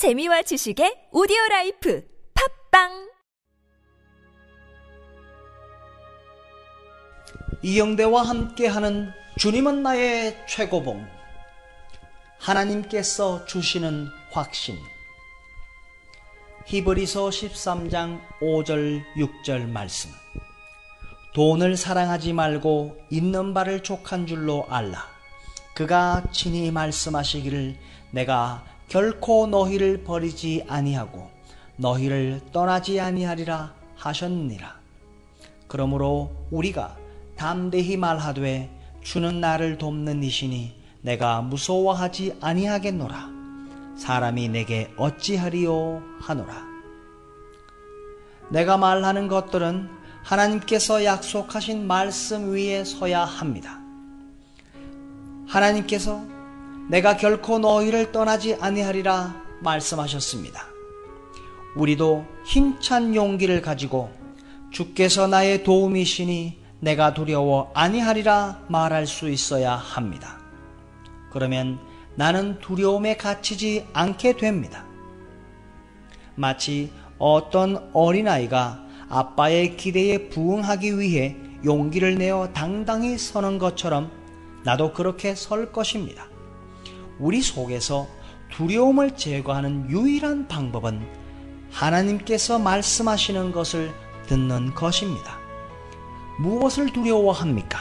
[0.00, 2.02] 재미와 지식의 오디오 라이프
[2.70, 3.10] 팟빵!
[7.60, 11.06] 이영대와 함께하는 주님은 나의 최고봉.
[12.38, 14.78] 하나님께서 주시는 확신.
[16.64, 20.10] 히브리서 13장 5절 6절 말씀.
[21.34, 25.06] 돈을 사랑하지 말고 있는 바를 족한 줄로 알라.
[25.74, 27.76] 그가 친히 말씀하시기를
[28.12, 31.30] 내가 결코 너희를 버리지 아니하고
[31.76, 34.80] 너희를 떠나지 아니하리라 하셨느니라
[35.68, 36.96] 그러므로 우리가
[37.36, 38.68] 담대히 말하되
[39.00, 43.30] 주는 나를 돕는 이시니 내가 무서워하지 아니하겠노라.
[43.96, 46.66] 사람이 내게 어찌하리요 하노라.
[48.50, 49.88] 내가 말하는 것들은
[50.24, 53.80] 하나님께서 약속하신 말씀 위에 서야 합니다.
[55.46, 56.39] 하나님께서
[56.90, 60.66] 내가 결코 너희를 떠나지 아니하리라 말씀하셨습니다.
[61.76, 64.10] 우리도 힘찬 용기를 가지고
[64.72, 70.40] 주께서 나의 도움이시니 내가 두려워 아니하리라 말할 수 있어야 합니다.
[71.30, 71.78] 그러면
[72.16, 74.84] 나는 두려움에 갇히지 않게 됩니다.
[76.34, 84.10] 마치 어떤 어린아이가 아빠의 기대에 부응하기 위해 용기를 내어 당당히 서는 것처럼
[84.64, 86.26] 나도 그렇게 설 것입니다.
[87.20, 88.08] 우리 속에서
[88.50, 91.06] 두려움을 제거하는 유일한 방법은
[91.70, 93.92] 하나님께서 말씀하시는 것을
[94.26, 95.38] 듣는 것입니다.
[96.38, 97.78] 무엇을 두려워합니까?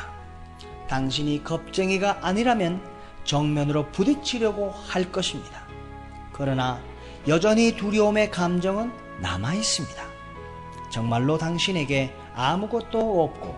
[0.90, 2.82] 당신이 겁쟁이가 아니라면
[3.24, 5.64] 정면으로 부딪히려고 할 것입니다.
[6.34, 6.82] 그러나
[7.28, 10.04] 여전히 두려움의 감정은 남아 있습니다.
[10.90, 13.56] 정말로 당신에게 아무것도 없고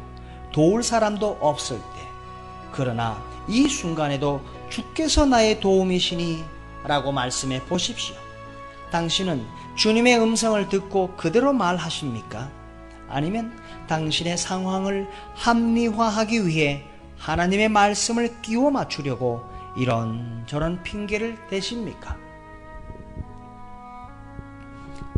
[0.52, 2.11] 도울 사람도 없을 때,
[2.72, 6.44] 그러나 이 순간에도 주께서 나의 도움이시니
[6.84, 8.16] 라고 말씀해 보십시오.
[8.92, 12.50] 당신은 주님의 음성을 듣고 그대로 말하십니까?
[13.10, 16.84] 아니면 당신의 상황을 합리화하기 위해
[17.18, 19.44] 하나님의 말씀을 끼워 맞추려고
[19.78, 22.18] 이런저런 핑계를 대십니까?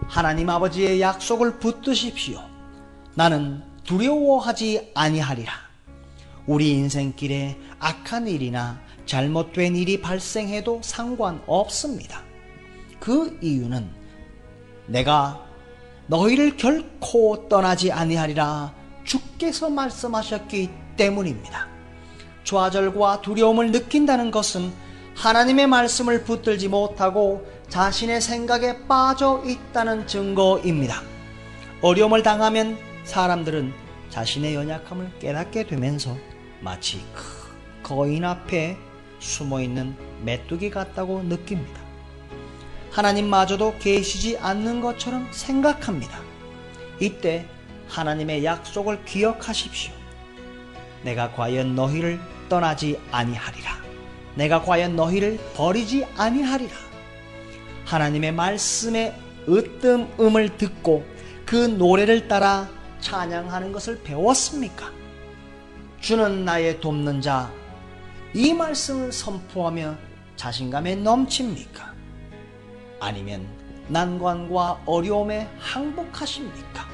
[0.07, 2.39] 하나님 아버지의 약속을 붙드십시오.
[3.16, 5.51] 나는 두려워하지 아니하리라.
[6.45, 12.21] 우리 인생길에 악한 일이나 잘못된 일이 발생해도 상관없습니다.
[12.99, 13.89] 그 이유는
[14.87, 15.45] 내가
[16.07, 18.73] 너희를 결코 떠나지 아니하리라
[19.03, 21.67] 주께서 말씀하셨기 때문입니다.
[22.43, 24.71] 좌절과 두려움을 느낀다는 것은
[25.15, 31.01] 하나님의 말씀을 붙들지 못하고 자신의 생각에 빠져 있다는 증거입니다.
[31.81, 33.73] 어려움을 당하면 사람들은
[34.09, 36.15] 자신의 연약함을 깨닫게 되면서
[36.63, 37.01] 마치
[37.84, 38.78] 거인 앞에
[39.19, 41.81] 숨어 있는 메뚜기 같다고 느낍니다.
[42.91, 46.22] 하나님마저도 계시지 않는 것처럼 생각합니다.
[47.00, 47.46] 이때
[47.90, 49.91] 하나님의 약속을 기억하십시오.
[51.03, 53.84] 내가 과연 너희를 떠나지 아니하리라.
[54.35, 56.73] 내가 과연 너희를 버리지 아니하리라.
[57.85, 59.13] 하나님의 말씀의
[59.50, 61.06] 으뜸음을 듣고
[61.46, 62.69] 그 노래를 따라
[63.02, 65.03] 찬양하는 것을 배웠습니까?
[66.03, 67.50] 주는 나의 돕는 자,
[68.34, 69.96] 이 말씀을 선포하며
[70.36, 71.94] 자신감에 넘칩니까?
[73.00, 73.47] 아니면
[73.88, 76.90] 난관과 어려움에 항복하십니까?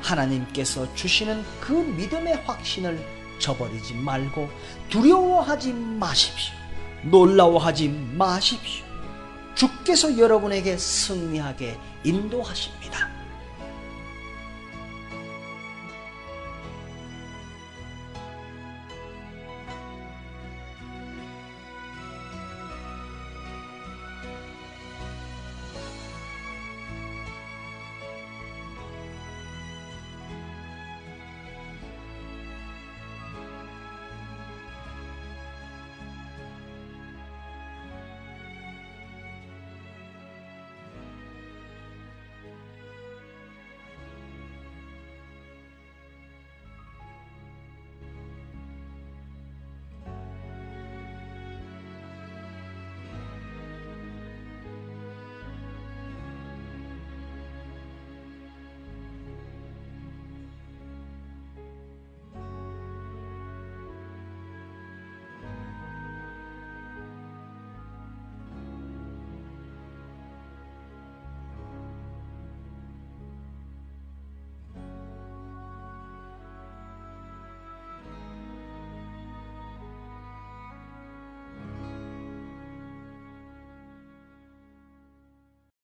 [0.00, 2.98] 하나님께서 주시는 그 믿음의 확신을
[3.38, 4.48] 저버리지 말고
[4.88, 6.54] 두려워하지 마십시오.
[7.02, 8.86] 놀라워하지 마십시오.
[9.54, 13.11] 주께서 여러분에게 승리하게 인도하십니다.